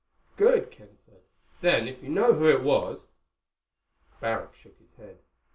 "Good," 0.35 0.71
Ken 0.71 0.97
said. 0.97 1.21
"Then 1.61 1.87
if 1.87 2.01
you 2.01 2.09
know 2.09 2.33
who 2.33 2.49
it 2.49 2.63
was—" 2.63 3.05
Barrack 4.19 4.55
shook 4.55 4.79
his 4.79 4.95
head. 4.95 5.19